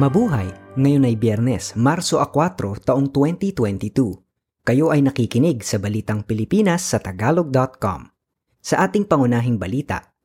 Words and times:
Mabuhay! 0.00 0.48
Ngayon 0.80 1.12
ay 1.12 1.16
Biyernes, 1.20 1.76
Marso 1.76 2.24
4, 2.24 2.88
taong 2.88 3.12
2022. 3.12 4.16
Kayo 4.64 4.88
ay 4.88 5.04
nakikinig 5.04 5.60
sa 5.60 5.76
Balitang 5.76 6.24
Pilipinas 6.24 6.88
sa 6.88 7.04
Tagalog.com. 7.04 8.08
Sa 8.64 8.80
ating 8.80 9.04
pangunahing 9.04 9.60
balita, 9.60 10.16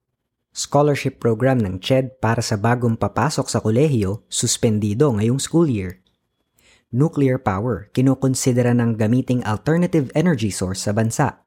scholarship 0.55 1.19
program 1.19 1.59
ng 1.59 1.83
CHED 1.83 2.23
para 2.23 2.39
sa 2.39 2.55
bagong 2.55 2.96
papasok 2.96 3.51
sa 3.51 3.59
kolehiyo 3.59 4.23
suspendido 4.32 5.11
ngayong 5.11 5.43
school 5.43 5.68
year. 5.68 6.00
Nuclear 6.96 7.36
power 7.36 7.92
kinukonsidera 7.92 8.71
ng 8.79 8.96
gamiting 8.96 9.43
alternative 9.43 10.07
energy 10.15 10.55
source 10.55 10.87
sa 10.87 10.96
bansa. 10.96 11.43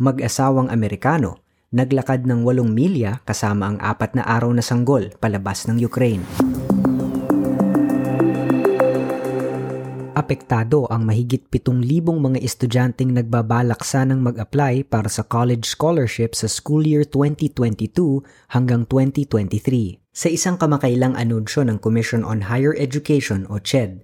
Mag-asawang 0.00 0.72
Amerikano 0.72 1.44
naglakad 1.68 2.24
ng 2.24 2.48
8 2.48 2.64
milya 2.64 3.20
kasama 3.28 3.76
ang 3.76 3.78
apat 3.84 4.16
na 4.16 4.24
araw 4.24 4.48
na 4.56 4.64
sanggol 4.64 5.12
palabas 5.20 5.68
ng 5.68 5.76
Ukraine. 5.84 6.24
Apektado 10.16 10.88
ang 10.88 11.04
mahigit 11.04 11.44
7,000 11.52 11.84
mga 12.16 12.40
estudyanteng 12.40 13.12
nagbabalak 13.12 13.84
sanang 13.84 14.24
mag-apply 14.24 14.88
para 14.88 15.12
sa 15.12 15.20
college 15.20 15.68
scholarship 15.68 16.32
sa 16.32 16.48
school 16.48 16.88
year 16.88 17.04
2022 17.04 18.24
hanggang 18.56 18.88
2023 18.88 20.00
sa 20.16 20.32
isang 20.32 20.56
kamakailang 20.56 21.12
anunsyo 21.12 21.60
ng 21.68 21.76
Commission 21.76 22.24
on 22.24 22.48
Higher 22.48 22.72
Education 22.72 23.44
o 23.52 23.60
CHED. 23.60 24.00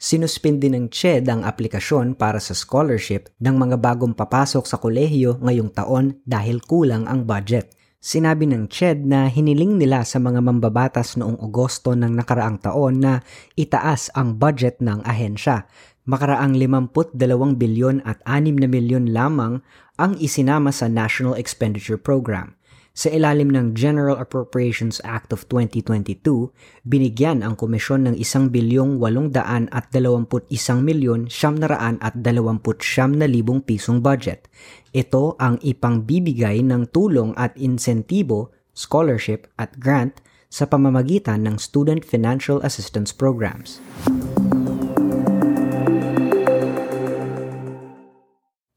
Sinuspindi 0.00 0.72
ng 0.72 0.88
CHED 0.88 1.28
ang 1.28 1.44
aplikasyon 1.44 2.16
para 2.16 2.40
sa 2.40 2.56
scholarship 2.56 3.28
ng 3.36 3.52
mga 3.60 3.76
bagong 3.76 4.16
papasok 4.16 4.64
sa 4.64 4.80
kolehiyo 4.80 5.36
ngayong 5.44 5.68
taon 5.76 6.24
dahil 6.24 6.64
kulang 6.64 7.04
ang 7.04 7.28
budget– 7.28 7.68
Sinabi 8.04 8.44
ng 8.44 8.68
CHED 8.68 9.08
na 9.08 9.32
hiniling 9.32 9.80
nila 9.80 10.04
sa 10.04 10.20
mga 10.20 10.44
mambabatas 10.44 11.16
noong 11.16 11.40
Agosto 11.40 11.96
ng 11.96 12.12
nakaraang 12.12 12.60
taon 12.60 13.00
na 13.00 13.24
itaas 13.56 14.12
ang 14.12 14.36
budget 14.36 14.76
ng 14.84 15.00
ahensya. 15.08 15.64
Makaraang 16.04 16.52
52 16.52 17.16
bilyon 17.56 18.04
at 18.04 18.20
6 18.28 18.60
na 18.60 18.68
milyon 18.68 19.08
lamang 19.08 19.64
ang 19.96 20.20
isinama 20.20 20.68
sa 20.68 20.84
National 20.84 21.32
Expenditure 21.40 21.96
Program. 21.96 22.52
Sa 22.94 23.10
ilalim 23.10 23.50
ng 23.50 23.74
General 23.74 24.14
Appropriations 24.14 25.02
Act 25.02 25.34
of 25.34 25.50
2022, 25.50 26.54
binigyan 26.86 27.42
ang 27.42 27.58
komisyon 27.58 28.06
ng 28.06 28.14
1 28.14 28.54
bilyong 28.54 29.02
800 29.02 29.66
at 29.74 29.90
21 29.90 30.30
milyon 30.78 31.26
900 31.26 31.74
at 31.98 32.14
29 32.14 33.18
na 33.18 33.26
libong 33.26 33.66
pisong 33.66 33.98
budget. 33.98 34.46
Ito 34.94 35.34
ang 35.42 35.58
ipangbibigay 35.58 36.62
ng 36.62 36.94
tulong 36.94 37.34
at 37.34 37.58
insentibo, 37.58 38.54
scholarship 38.78 39.50
at 39.58 39.74
grant 39.82 40.22
sa 40.46 40.70
pamamagitan 40.70 41.42
ng 41.50 41.58
Student 41.58 42.06
Financial 42.06 42.62
Assistance 42.62 43.10
Programs. 43.10 43.82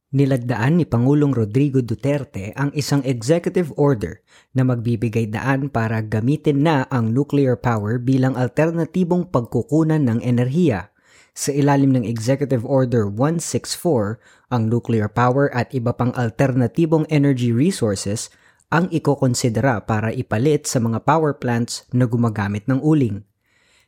Nilagdaan 0.07 0.79
ni 0.79 0.87
Pangulong 0.87 1.35
Rodrigo 1.35 1.83
Duterte 1.83 2.55
ang 2.55 2.71
isang 2.71 3.03
executive 3.03 3.75
order 3.75 4.23
na 4.55 4.63
magbibigay 4.63 5.27
daan 5.27 5.67
para 5.67 5.99
gamitin 5.99 6.63
na 6.63 6.87
ang 6.87 7.11
nuclear 7.11 7.59
power 7.59 7.99
bilang 7.99 8.39
alternatibong 8.39 9.27
pagkukunan 9.27 9.99
ng 10.07 10.23
enerhiya. 10.23 10.95
Sa 11.35 11.51
ilalim 11.51 11.91
ng 11.91 12.07
Executive 12.07 12.63
Order 12.63 13.03
164, 13.11 14.47
ang 14.47 14.71
nuclear 14.71 15.11
power 15.11 15.51
at 15.51 15.75
iba 15.75 15.91
pang 15.91 16.15
alternatibong 16.15 17.03
energy 17.11 17.51
resources 17.51 18.31
ang 18.71 18.87
ikokonsidera 18.87 19.83
para 19.83 20.15
ipalit 20.15 20.71
sa 20.71 20.79
mga 20.79 21.03
power 21.03 21.35
plants 21.35 21.83
na 21.91 22.07
gumagamit 22.07 22.63
ng 22.71 22.79
uling. 22.79 23.27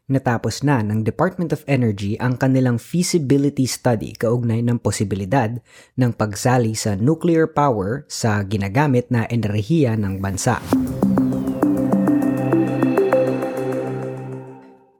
Natapos 0.09 0.65
na 0.65 0.81
ng 0.81 1.05
Department 1.05 1.53
of 1.53 1.61
Energy 1.69 2.17
ang 2.17 2.33
kanilang 2.33 2.81
feasibility 2.81 3.69
study 3.69 4.17
kaugnay 4.17 4.65
ng 4.65 4.81
posibilidad 4.81 5.53
ng 6.01 6.11
pagsali 6.17 6.73
sa 6.73 6.97
nuclear 6.97 7.45
power 7.45 8.09
sa 8.09 8.41
ginagamit 8.41 9.13
na 9.13 9.29
enerhiya 9.29 9.93
ng 9.93 10.17
bansa. 10.17 10.57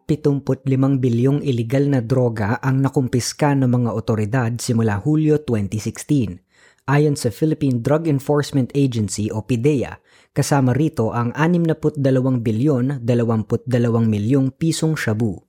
75 0.06 1.02
bilyong 1.02 1.42
iligal 1.42 1.90
na 1.90 2.06
droga 2.06 2.62
ang 2.62 2.78
nakumpiska 2.78 3.58
ng 3.58 3.66
mga 3.66 3.90
otoridad 3.90 4.52
simula 4.62 5.02
Hulyo 5.02 5.42
2016. 5.42 6.49
Ayon 6.90 7.14
sa 7.14 7.30
Philippine 7.30 7.86
Drug 7.86 8.10
Enforcement 8.10 8.74
Agency 8.74 9.30
o 9.30 9.46
PIDEA, 9.46 10.02
Kasama 10.30 10.78
rito 10.78 11.10
ang 11.10 11.34
62 11.34 12.00
bilyon 12.40 13.02
22 13.02 13.68
milyong 14.08 14.54
pisong 14.54 14.94
shabu. 14.94 15.42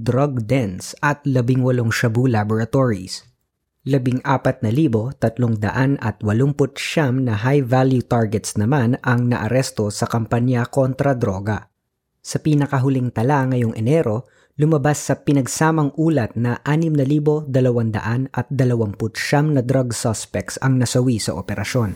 drug 0.00 0.46
dens 0.46 0.94
at 1.04 1.26
18 1.26 1.58
shabu 1.90 2.30
laboratories. 2.30 3.26
14,389 3.84 4.72
na 7.26 7.34
high-value 7.34 8.04
targets 8.06 8.56
naman 8.56 8.96
ang 9.04 9.28
naaresto 9.28 9.90
sa 9.92 10.06
kampanya 10.06 10.64
kontra 10.70 11.18
droga. 11.18 11.66
Sa 12.22 12.38
pinakahuling 12.40 13.10
tala 13.10 13.42
ngayong 13.52 13.74
Enero, 13.74 14.30
lumabas 14.58 14.98
sa 14.98 15.14
pinagsamang 15.14 15.94
ulat 15.94 16.34
na 16.34 16.58
6,229 16.66 17.46
na 19.54 19.62
drug 19.62 19.94
suspects 19.94 20.58
ang 20.58 20.82
nasawi 20.82 21.22
sa 21.22 21.38
operasyon. 21.38 21.94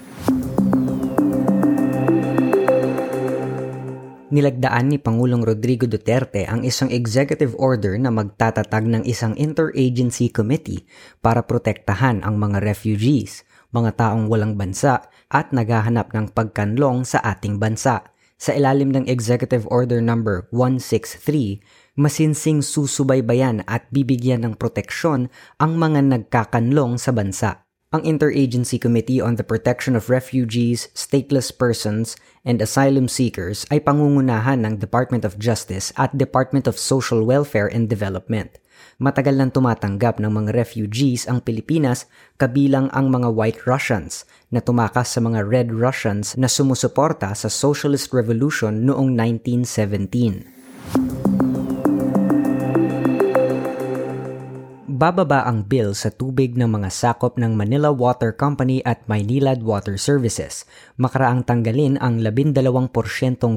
Nilagdaan 4.33 4.89
ni 4.89 4.97
Pangulong 4.97 5.45
Rodrigo 5.45 5.84
Duterte 5.84 6.49
ang 6.49 6.65
isang 6.65 6.89
executive 6.89 7.53
order 7.61 8.00
na 8.00 8.09
magtatatag 8.09 8.89
ng 8.89 9.03
isang 9.05 9.37
interagency 9.37 10.33
committee 10.33 10.89
para 11.21 11.44
protektahan 11.44 12.25
ang 12.25 12.41
mga 12.41 12.65
refugees, 12.65 13.44
mga 13.77 13.93
taong 13.99 14.33
walang 14.33 14.56
bansa 14.56 15.05
at 15.29 15.53
naghahanap 15.53 16.15
ng 16.17 16.33
pagkanlong 16.33 17.05
sa 17.05 17.21
ating 17.21 17.61
bansa. 17.61 18.12
Sa 18.43 18.51
ilalim 18.59 18.91
ng 18.91 19.07
Executive 19.07 19.71
Order 19.71 20.03
Number 20.03 20.51
163, 20.51 21.63
masinsing 21.95 22.59
susubaybayan 22.59 23.63
at 23.71 23.87
bibigyan 23.95 24.43
ng 24.43 24.59
proteksyon 24.59 25.31
ang 25.63 25.79
mga 25.79 26.03
nagkakanlong 26.11 26.99
sa 26.99 27.15
bansa. 27.15 27.63
Ang 27.95 28.03
Interagency 28.03 28.83
Committee 28.83 29.23
on 29.23 29.39
the 29.39 29.47
Protection 29.47 29.95
of 29.95 30.11
Refugees, 30.11 30.91
Stateless 30.91 31.55
Persons, 31.55 32.19
and 32.43 32.59
Asylum 32.59 33.07
Seekers 33.07 33.63
ay 33.71 33.79
pangungunahan 33.79 34.67
ng 34.67 34.83
Department 34.83 35.23
of 35.23 35.39
Justice 35.39 35.95
at 35.95 36.19
Department 36.19 36.67
of 36.67 36.83
Social 36.83 37.23
Welfare 37.23 37.71
and 37.71 37.87
Development. 37.87 38.59
Matagal 39.03 39.34
nang 39.38 39.50
tumatanggap 39.50 40.22
ng 40.22 40.31
mga 40.31 40.50
refugees 40.54 41.26
ang 41.26 41.43
Pilipinas 41.43 42.06
kabilang 42.38 42.93
ang 42.94 43.10
mga 43.10 43.32
White 43.32 43.66
Russians 43.66 44.25
na 44.48 44.62
tumakas 44.62 45.15
sa 45.15 45.20
mga 45.25 45.43
Red 45.44 45.69
Russians 45.75 46.38
na 46.38 46.47
sumusuporta 46.47 47.34
sa 47.34 47.50
Socialist 47.50 48.15
Revolution 48.15 48.84
noong 48.87 49.12
1917. 49.15 50.62
bababa 55.03 55.43
ang 55.50 55.66
bill 55.66 55.99
sa 55.99 56.14
tubig 56.14 56.54
ng 56.54 56.78
mga 56.78 56.87
sakop 56.87 57.34
ng 57.34 57.59
Manila 57.59 57.91
Water 57.91 58.31
Company 58.31 58.78
at 58.87 59.03
Maynilad 59.10 59.59
Water 59.66 59.99
Services. 59.99 60.62
Makaraang 60.94 61.43
tanggalin 61.43 61.99
ang 61.99 62.22
12% 62.22 62.54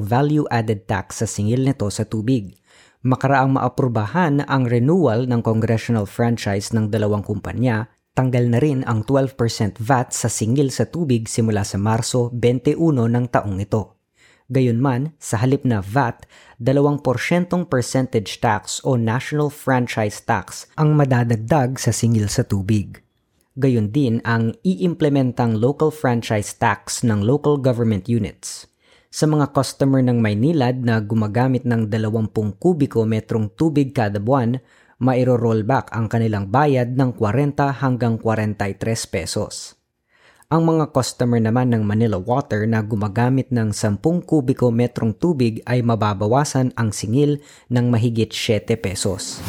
value-added 0.02 0.90
tax 0.90 1.22
sa 1.22 1.26
singil 1.30 1.62
nito 1.62 1.86
sa 1.86 2.02
tubig. 2.02 2.58
Makaraang 3.06 3.54
maaprubahan 3.54 4.42
ang 4.50 4.66
renewal 4.66 5.30
ng 5.30 5.38
congressional 5.38 6.10
franchise 6.10 6.74
ng 6.74 6.90
dalawang 6.90 7.22
kumpanya, 7.22 7.86
tanggal 8.18 8.50
na 8.50 8.58
rin 8.58 8.82
ang 8.82 9.06
12% 9.06 9.78
VAT 9.78 10.10
sa 10.10 10.26
singil 10.26 10.74
sa 10.74 10.90
tubig 10.90 11.30
simula 11.30 11.62
sa 11.62 11.78
Marso 11.78 12.34
21 12.34 12.74
ng 13.06 13.30
taong 13.30 13.62
ito. 13.62 14.02
Gayunman, 14.50 15.14
sa 15.22 15.38
halip 15.38 15.62
na 15.62 15.78
VAT, 15.78 16.26
2% 16.58 17.70
percentage 17.70 18.42
tax 18.42 18.82
o 18.82 18.98
national 18.98 19.54
franchise 19.54 20.18
tax 20.26 20.66
ang 20.74 20.98
madadagdag 20.98 21.78
sa 21.78 21.94
singil 21.94 22.26
sa 22.26 22.42
tubig. 22.42 23.06
Gayon 23.54 23.94
din 23.94 24.18
ang 24.26 24.58
iimplementang 24.66 25.62
local 25.62 25.94
franchise 25.94 26.58
tax 26.58 27.06
ng 27.06 27.22
local 27.22 27.54
government 27.54 28.10
units. 28.10 28.66
Sa 29.10 29.24
mga 29.30 29.54
customer 29.54 30.02
ng 30.02 30.18
Maynilad 30.18 30.82
na 30.82 30.98
gumagamit 30.98 31.62
ng 31.62 31.86
20 31.86 32.30
kubiko 32.58 33.06
metrong 33.06 33.48
tubig 33.54 33.94
kada 33.94 34.18
buwan, 34.18 34.58
mairo-rollback 34.98 35.92
ang 35.94 36.10
kanilang 36.10 36.50
bayad 36.50 36.96
ng 36.96 37.14
40 37.14 37.82
hanggang 37.84 38.18
43 38.18 38.82
pesos. 39.06 39.76
Ang 40.46 40.62
mga 40.62 40.94
customer 40.94 41.42
naman 41.42 41.74
ng 41.74 41.82
Manila 41.82 42.22
Water 42.22 42.70
na 42.70 42.78
gumagamit 42.78 43.50
ng 43.50 43.74
10 43.74 43.98
kubiko 44.22 44.70
metrong 44.70 45.10
tubig 45.10 45.58
ay 45.66 45.82
mababawasan 45.82 46.70
ang 46.78 46.94
singil 46.94 47.42
ng 47.66 47.86
mahigit 47.90 48.30
7 48.30 48.78
pesos. 48.78 49.42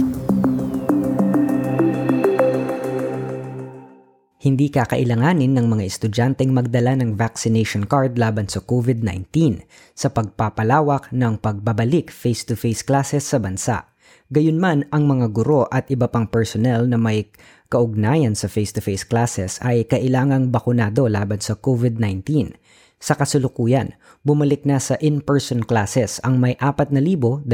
Hindi 4.38 4.70
kakailanganin 4.70 5.58
ng 5.58 5.66
mga 5.66 5.84
estudyanteng 5.90 6.54
magdala 6.54 6.94
ng 6.94 7.18
vaccination 7.18 7.90
card 7.90 8.22
laban 8.22 8.46
sa 8.46 8.62
COVID-19 8.62 9.66
sa 9.98 10.14
pagpapalawak 10.14 11.10
ng 11.10 11.42
pagbabalik 11.42 12.14
face-to-face 12.14 12.86
classes 12.86 13.26
sa 13.26 13.42
bansa. 13.42 13.90
Gayunman, 14.30 14.86
ang 14.94 15.10
mga 15.10 15.34
guro 15.34 15.66
at 15.74 15.90
iba 15.90 16.06
pang 16.06 16.30
personnel 16.30 16.86
na 16.86 17.02
may 17.02 17.34
kaugnayan 17.74 18.38
sa 18.38 18.46
face-to-face 18.46 19.10
classes 19.10 19.58
ay 19.66 19.90
kailangang 19.90 20.54
bakunado 20.54 21.10
laban 21.10 21.42
sa 21.42 21.58
COVID-19. 21.58 22.54
Sa 23.02 23.18
kasulukuyan, 23.18 23.98
bumalik 24.22 24.70
na 24.70 24.78
sa 24.78 25.02
in-person 25.02 25.66
classes 25.66 26.22
ang 26.22 26.38
may 26.38 26.54
4,239 26.62 27.50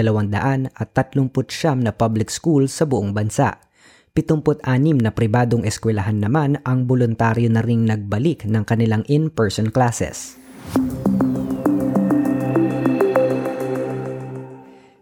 na 1.79 1.91
public 1.95 2.27
school 2.27 2.67
sa 2.67 2.83
buong 2.83 3.15
bansa. 3.15 3.55
76 4.13 5.01
na 5.01 5.09
pribadong 5.09 5.65
eskwelahan 5.65 6.21
naman 6.21 6.61
ang 6.69 6.85
voluntaryo 6.85 7.49
na 7.49 7.65
ring 7.65 7.89
nagbalik 7.89 8.45
ng 8.45 8.61
kanilang 8.61 9.01
in-person 9.09 9.73
classes. 9.73 10.37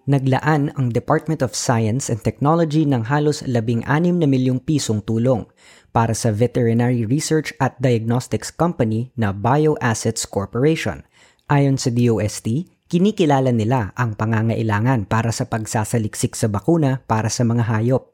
Naglaan 0.07 0.71
ang 0.79 0.95
Department 0.95 1.43
of 1.43 1.51
Science 1.59 2.07
and 2.07 2.23
Technology 2.23 2.87
ng 2.87 3.11
halos 3.11 3.43
16 3.43 3.83
na 4.15 4.27
milyong 4.31 4.63
pisong 4.63 5.03
tulong 5.03 5.43
para 5.91 6.15
sa 6.15 6.31
veterinary 6.31 7.03
research 7.03 7.51
at 7.59 7.75
diagnostics 7.83 8.47
company 8.47 9.11
na 9.19 9.35
BioAssets 9.35 10.23
Corporation. 10.23 11.03
Ayon 11.51 11.75
sa 11.75 11.91
DOST, 11.91 12.47
kinikilala 12.87 13.51
nila 13.51 13.91
ang 13.99 14.15
pangangailangan 14.15 15.03
para 15.03 15.35
sa 15.35 15.51
pagsasaliksik 15.51 16.31
sa 16.31 16.47
bakuna 16.47 17.03
para 17.11 17.27
sa 17.27 17.43
mga 17.43 17.67
hayop 17.67 18.10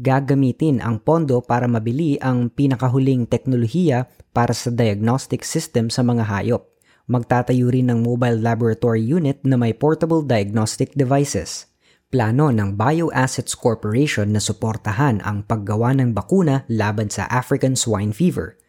gagamitin 0.00 0.80
ang 0.80 0.98
pondo 1.04 1.44
para 1.44 1.68
mabili 1.68 2.16
ang 2.24 2.48
pinakahuling 2.48 3.28
teknolohiya 3.28 4.08
para 4.32 4.56
sa 4.56 4.72
diagnostic 4.72 5.44
system 5.44 5.92
sa 5.92 6.00
mga 6.00 6.24
hayop. 6.24 6.66
Magtatayo 7.10 7.68
rin 7.68 7.90
ng 7.90 8.00
mobile 8.06 8.38
laboratory 8.38 9.02
unit 9.02 9.42
na 9.44 9.58
may 9.58 9.74
portable 9.76 10.22
diagnostic 10.22 10.96
devices. 10.96 11.68
Plano 12.10 12.50
ng 12.50 12.74
BioAssets 12.74 13.54
Corporation 13.54 14.34
na 14.34 14.42
suportahan 14.42 15.22
ang 15.22 15.46
paggawa 15.46 15.94
ng 15.94 16.10
bakuna 16.10 16.66
laban 16.66 17.06
sa 17.06 17.26
African 17.30 17.78
swine 17.78 18.10
fever. 18.10 18.59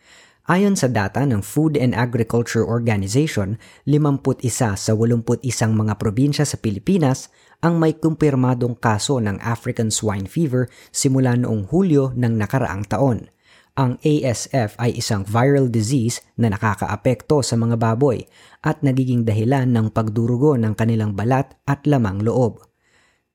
Ayon 0.50 0.74
sa 0.74 0.90
data 0.90 1.22
ng 1.22 1.46
Food 1.46 1.78
and 1.78 1.94
Agriculture 1.94 2.66
Organization, 2.66 3.62
51 3.86 4.42
sa 4.74 4.74
81 4.98 5.46
mga 5.70 5.94
probinsya 6.02 6.50
sa 6.50 6.58
Pilipinas 6.58 7.30
ang 7.62 7.78
may 7.78 7.94
kumpirmadong 7.94 8.74
kaso 8.82 9.22
ng 9.22 9.38
African 9.38 9.94
swine 9.94 10.26
fever 10.26 10.66
simula 10.90 11.38
noong 11.38 11.70
Hulyo 11.70 12.18
ng 12.18 12.42
nakaraang 12.42 12.90
taon. 12.90 13.30
Ang 13.78 14.02
ASF 14.02 14.82
ay 14.82 14.98
isang 14.98 15.22
viral 15.30 15.70
disease 15.70 16.26
na 16.42 16.50
nakakaapekto 16.50 17.46
sa 17.46 17.54
mga 17.54 17.78
baboy 17.78 18.26
at 18.66 18.82
nagiging 18.82 19.22
dahilan 19.22 19.70
ng 19.70 19.94
pagdurugo 19.94 20.58
ng 20.58 20.74
kanilang 20.74 21.14
balat 21.14 21.54
at 21.70 21.86
lamang 21.86 22.18
loob. 22.26 22.66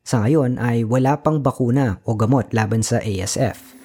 Sa 0.02 0.26
ngayon 0.26 0.59
ay 0.59 0.82
wala 0.82 1.23
pang 1.23 1.38
bakuna 1.38 2.02
o 2.02 2.19
gamot 2.19 2.50
laban 2.50 2.82
sa 2.82 2.99
ASF. 2.99 3.75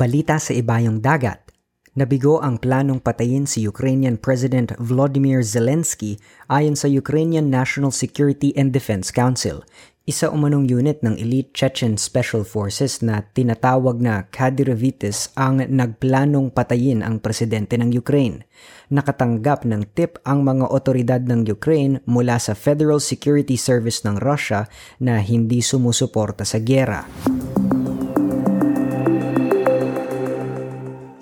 Balita 0.00 0.40
sa 0.40 0.56
ibayong 0.56 1.04
dagat. 1.04 1.52
Nabigo 1.92 2.40
ang 2.40 2.56
planong 2.56 3.04
patayin 3.04 3.44
si 3.44 3.68
Ukrainian 3.68 4.16
President 4.16 4.72
Volodymyr 4.80 5.44
Zelensky 5.44 6.16
ayon 6.48 6.72
sa 6.72 6.88
Ukrainian 6.88 7.52
National 7.52 7.92
Security 7.92 8.56
and 8.56 8.72
Defense 8.72 9.12
Council, 9.12 9.60
isa 10.08 10.32
umanong 10.32 10.72
unit 10.72 11.04
ng 11.04 11.20
elite 11.20 11.52
Chechen 11.52 12.00
Special 12.00 12.48
Forces 12.48 13.04
na 13.04 13.28
tinatawag 13.36 14.00
na 14.00 14.24
Kadyrovites 14.32 15.36
ang 15.36 15.60
nagplanong 15.60 16.48
patayin 16.48 17.04
ang 17.04 17.20
presidente 17.20 17.76
ng 17.76 17.92
Ukraine. 17.92 18.48
Nakatanggap 18.88 19.68
ng 19.68 19.84
tip 19.92 20.16
ang 20.24 20.48
mga 20.48 20.64
otoridad 20.72 21.20
ng 21.28 21.44
Ukraine 21.44 22.00
mula 22.08 22.40
sa 22.40 22.56
Federal 22.56 23.04
Security 23.04 23.60
Service 23.60 24.00
ng 24.08 24.16
Russia 24.16 24.64
na 24.96 25.20
hindi 25.20 25.60
sumusuporta 25.60 26.48
sa 26.48 26.56
gyera. 26.56 27.04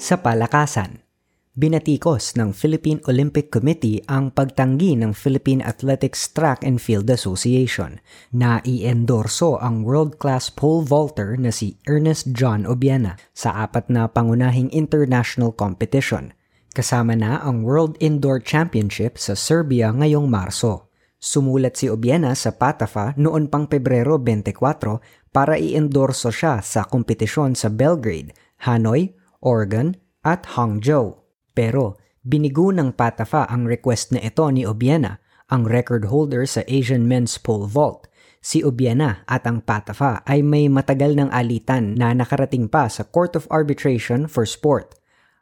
Sa 0.08 0.16
palakasan, 0.25 1.05
binatikos 1.52 2.32
ng 2.32 2.56
Philippine 2.56 2.96
Olympic 3.12 3.52
Committee 3.52 4.00
ang 4.08 4.32
pagtanggi 4.32 4.96
ng 4.96 5.12
Philippine 5.12 5.60
Athletics 5.60 6.32
Track 6.32 6.64
and 6.64 6.81
Field 6.81 7.12
Association 7.12 8.00
na 8.32 8.64
i-endorso 8.64 9.60
ang 9.60 9.84
world-class 9.84 10.49
pole 10.56 10.81
vaulter 10.81 11.37
na 11.37 11.52
si 11.52 11.76
Ernest 11.84 12.32
John 12.32 12.64
Obiena 12.64 13.20
sa 13.37 13.52
apat 13.60 13.93
na 13.93 14.08
pangunahing 14.08 14.72
international 14.72 15.52
competition. 15.52 16.32
Kasama 16.72 17.12
na 17.12 17.44
ang 17.44 17.61
World 17.69 18.00
Indoor 18.00 18.40
Championship 18.40 19.20
sa 19.20 19.37
Serbia 19.37 19.93
ngayong 19.93 20.25
Marso. 20.25 20.88
Sumulat 21.20 21.76
si 21.76 21.93
Obiena 21.93 22.32
sa 22.32 22.56
Patafa 22.56 23.12
noon 23.20 23.52
pang 23.52 23.69
Pebrero 23.69 24.16
24 24.16 25.37
para 25.37 25.61
i-endorso 25.61 26.32
siya 26.32 26.64
sa 26.64 26.88
kompetisyon 26.88 27.52
sa 27.52 27.69
Belgrade, 27.69 28.32
Hanoi, 28.64 29.18
Oregon 29.43 29.99
at 30.26 30.55
Hangzhou. 30.55 31.23
Pero 31.55 31.99
binigo 32.23 32.70
ng 32.70 32.94
Patafa 32.94 33.46
ang 33.50 33.67
request 33.67 34.14
na 34.14 34.20
ito 34.23 34.46
ni 34.50 34.62
Obiena, 34.67 35.19
ang 35.49 35.64
record 35.64 36.12
holder 36.12 36.44
sa 36.44 36.62
Asian 36.69 37.08
Men's 37.08 37.40
Pole 37.40 37.67
Vault. 37.67 38.06
Si 38.38 38.62
Obiena 38.62 39.26
at 39.26 39.49
ang 39.50 39.64
Patafa 39.64 40.23
ay 40.23 40.46
may 40.46 40.70
matagal 40.70 41.19
ng 41.19 41.31
alitan 41.35 41.99
na 41.99 42.14
nakarating 42.14 42.70
pa 42.70 42.87
sa 42.87 43.02
Court 43.02 43.35
of 43.35 43.50
Arbitration 43.50 44.31
for 44.31 44.46
Sport. 44.46 44.94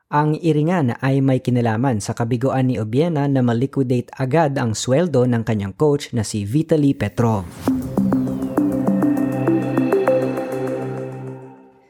Ang 0.07 0.39
iringan 0.39 0.95
ay 1.03 1.19
may 1.19 1.43
kinalaman 1.43 1.99
sa 1.99 2.15
kabiguan 2.15 2.71
ni 2.71 2.79
Obiena 2.79 3.27
na 3.27 3.43
maliquidate 3.43 4.07
agad 4.15 4.55
ang 4.55 4.73
sweldo 4.73 5.27
ng 5.27 5.43
kanyang 5.43 5.75
coach 5.75 6.15
na 6.15 6.23
si 6.23 6.47
Vitaly 6.47 6.95
Petrov. 6.95 7.45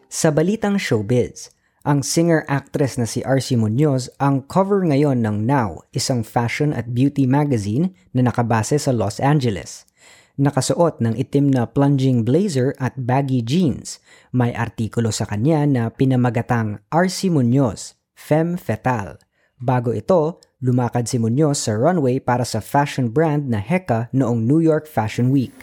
Sa 0.09 0.33
balitang 0.33 0.81
showbiz, 0.81 1.53
ang 1.87 2.03
singer-actress 2.03 2.99
na 2.99 3.07
si 3.07 3.23
RC 3.23 3.63
Munoz 3.63 4.11
ang 4.19 4.43
cover 4.51 4.83
ngayon 4.83 5.23
ng 5.23 5.47
Now, 5.47 5.87
isang 5.95 6.27
fashion 6.27 6.75
at 6.75 6.91
beauty 6.91 7.31
magazine 7.31 7.95
na 8.11 8.27
nakabase 8.27 8.75
sa 8.75 8.91
Los 8.91 9.23
Angeles. 9.23 9.87
Nakasuot 10.35 10.99
ng 10.99 11.15
itim 11.15 11.55
na 11.55 11.65
plunging 11.65 12.27
blazer 12.27 12.75
at 12.83 12.99
baggy 12.99 13.41
jeans. 13.41 14.03
May 14.35 14.51
artikulo 14.51 15.15
sa 15.15 15.31
kanya 15.31 15.63
na 15.65 15.83
pinamagatang 15.89 16.83
RC 16.91 17.31
Munoz, 17.31 17.95
Femme 18.19 18.59
Fatale. 18.59 19.23
Bago 19.57 19.95
ito, 19.95 20.43
lumakad 20.59 21.07
si 21.07 21.23
Munoz 21.23 21.71
sa 21.71 21.73
runway 21.79 22.19
para 22.19 22.43
sa 22.43 22.59
fashion 22.59 23.09
brand 23.15 23.47
na 23.47 23.63
Heka 23.63 24.11
noong 24.11 24.43
New 24.43 24.61
York 24.61 24.91
Fashion 24.91 25.31
Week. 25.31 25.55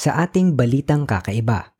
Sa 0.00 0.16
ating 0.16 0.56
balitang 0.56 1.04
kakaiba, 1.04 1.76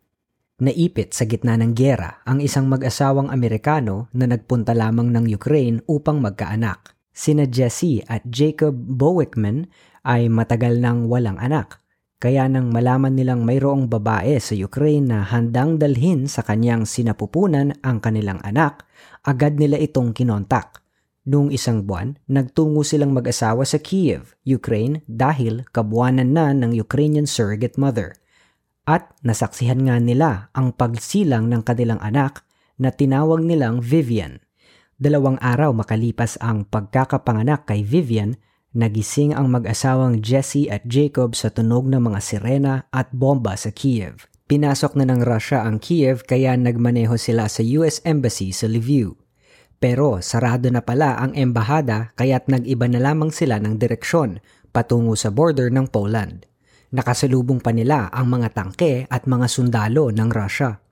naipit 0.60 1.16
sa 1.16 1.24
gitna 1.24 1.56
ng 1.56 1.72
gyera 1.72 2.20
ang 2.28 2.44
isang 2.44 2.68
mag-asawang 2.68 3.32
Amerikano 3.32 4.12
na 4.12 4.28
nagpunta 4.28 4.76
lamang 4.76 5.08
ng 5.08 5.24
Ukraine 5.32 5.80
upang 5.88 6.20
magkaanak. 6.20 7.00
Sina 7.16 7.48
Jesse 7.48 8.04
at 8.04 8.20
Jacob 8.28 8.76
Bowickman 8.76 9.72
ay 10.04 10.28
matagal 10.28 10.84
nang 10.84 11.08
walang 11.08 11.40
anak. 11.40 11.80
Kaya 12.20 12.44
nang 12.44 12.68
malaman 12.68 13.16
nilang 13.16 13.40
mayroong 13.40 13.88
babae 13.88 14.36
sa 14.36 14.52
Ukraine 14.52 15.08
na 15.08 15.24
handang 15.24 15.80
dalhin 15.80 16.28
sa 16.28 16.44
kanyang 16.44 16.84
sinapupunan 16.84 17.72
ang 17.80 18.04
kanilang 18.04 18.44
anak, 18.44 18.84
agad 19.24 19.56
nila 19.56 19.80
itong 19.80 20.12
kinontak. 20.12 20.84
Noong 21.28 21.52
isang 21.52 21.84
buwan, 21.84 22.16
nagtungo 22.32 22.80
silang 22.80 23.12
mag-asawa 23.12 23.68
sa 23.68 23.76
Kiev, 23.76 24.40
Ukraine 24.48 25.04
dahil 25.04 25.68
kabuanan 25.68 26.32
na 26.32 26.56
ng 26.56 26.72
Ukrainian 26.72 27.28
surrogate 27.28 27.76
mother. 27.76 28.16
At 28.88 29.12
nasaksihan 29.20 29.84
nga 29.84 30.00
nila 30.00 30.48
ang 30.56 30.72
pagsilang 30.72 31.52
ng 31.52 31.60
kanilang 31.60 32.00
anak 32.00 32.40
na 32.80 32.88
tinawag 32.88 33.44
nilang 33.44 33.84
Vivian. 33.84 34.40
Dalawang 34.96 35.36
araw 35.44 35.76
makalipas 35.76 36.40
ang 36.40 36.64
pagkakapanganak 36.64 37.68
kay 37.68 37.84
Vivian, 37.84 38.40
nagising 38.72 39.36
ang 39.36 39.52
mag-asawang 39.52 40.24
Jesse 40.24 40.72
at 40.72 40.88
Jacob 40.88 41.36
sa 41.36 41.52
tunog 41.52 41.84
ng 41.84 42.00
mga 42.00 42.20
sirena 42.24 42.74
at 42.88 43.12
bomba 43.12 43.60
sa 43.60 43.68
Kiev. 43.68 44.24
Pinasok 44.48 44.96
na 44.96 45.04
ng 45.04 45.20
Russia 45.20 45.68
ang 45.68 45.84
Kiev 45.84 46.24
kaya 46.24 46.56
nagmaneho 46.56 47.12
sila 47.20 47.44
sa 47.52 47.60
US 47.76 48.00
Embassy 48.08 48.56
sa 48.56 48.64
Lviv. 48.64 49.19
Pero 49.80 50.20
sarado 50.20 50.68
na 50.68 50.84
pala 50.84 51.16
ang 51.16 51.32
embahada 51.32 52.12
kaya't 52.20 52.52
nag-iba 52.52 52.84
na 52.84 53.00
lamang 53.00 53.32
sila 53.32 53.56
ng 53.64 53.80
direksyon 53.80 54.44
patungo 54.76 55.16
sa 55.16 55.32
border 55.32 55.72
ng 55.72 55.88
Poland. 55.88 56.44
Nakasalubong 56.92 57.64
pa 57.64 57.72
nila 57.72 58.12
ang 58.12 58.28
mga 58.28 58.52
tangke 58.52 59.08
at 59.08 59.24
mga 59.24 59.48
sundalo 59.48 60.12
ng 60.12 60.28
Russia. 60.28 60.84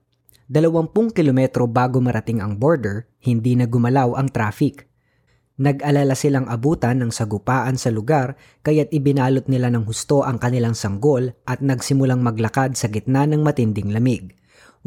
Dalawampung 0.49 1.13
kilometro 1.13 1.69
bago 1.69 2.01
marating 2.01 2.41
ang 2.41 2.57
border, 2.57 3.05
hindi 3.21 3.53
na 3.53 3.69
gumalaw 3.69 4.17
ang 4.17 4.33
traffic. 4.33 4.89
Nag-alala 5.61 6.17
silang 6.17 6.49
abutan 6.49 6.97
ng 7.03 7.13
sagupaan 7.13 7.77
sa 7.77 7.93
lugar 7.93 8.41
kaya't 8.65 8.89
ibinalot 8.89 9.45
nila 9.45 9.69
ng 9.69 9.85
husto 9.85 10.25
ang 10.25 10.41
kanilang 10.41 10.73
sanggol 10.73 11.37
at 11.45 11.61
nagsimulang 11.61 12.25
maglakad 12.25 12.73
sa 12.73 12.89
gitna 12.89 13.29
ng 13.29 13.45
matinding 13.45 13.93
lamig. 13.93 14.33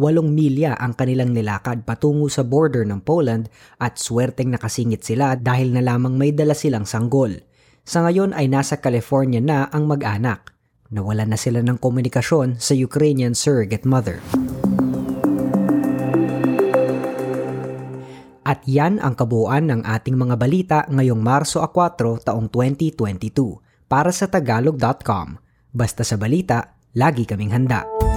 Walong 0.00 0.32
milya 0.32 0.72
ang 0.80 0.96
kanilang 0.96 1.36
nilakad 1.36 1.84
patungo 1.84 2.32
sa 2.32 2.40
border 2.40 2.88
ng 2.88 3.04
Poland 3.04 3.52
at 3.76 4.00
swerteng 4.00 4.48
nakasingit 4.48 5.04
sila 5.04 5.36
dahil 5.36 5.76
na 5.76 5.84
lamang 5.84 6.16
may 6.16 6.32
dala 6.32 6.56
silang 6.56 6.88
sanggol. 6.88 7.44
Sa 7.84 8.00
ngayon 8.00 8.32
ay 8.32 8.48
nasa 8.48 8.80
California 8.80 9.42
na 9.42 9.68
ang 9.68 9.84
mag-anak. 9.84 10.56
Nawala 10.92 11.28
na 11.28 11.36
sila 11.36 11.60
ng 11.60 11.76
komunikasyon 11.76 12.56
sa 12.56 12.72
Ukrainian 12.72 13.36
surrogate 13.36 13.84
mother. 13.84 14.20
At 18.42 18.64
yan 18.68 19.00
ang 19.00 19.16
kabuuan 19.16 19.68
ng 19.68 19.80
ating 19.84 20.16
mga 20.16 20.34
balita 20.36 20.78
ngayong 20.88 21.20
Marso 21.20 21.60
4 21.64 22.26
taong 22.26 22.48
2022 22.48 23.88
para 23.88 24.12
sa 24.12 24.28
tagalog.com. 24.28 25.40
Basta 25.72 26.04
sa 26.04 26.20
balita, 26.20 26.76
lagi 26.92 27.24
kaming 27.24 27.52
handa. 27.52 28.11